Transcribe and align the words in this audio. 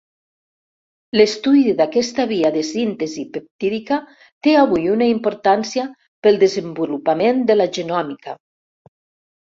L'estudi 1.19 1.73
d'aquesta 1.81 2.25
via 2.31 2.51
de 2.55 2.63
síntesi 2.71 3.27
peptídica 3.37 4.01
té 4.25 4.57
avui 4.65 4.91
una 4.97 5.13
importància 5.15 5.89
pel 6.27 6.45
desenvolupament 6.49 7.49
de 7.53 7.63
la 7.63 7.73
genòmica. 7.81 8.41